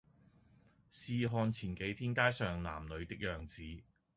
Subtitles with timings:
[0.91, 3.83] 試看前幾天街上男女的樣子，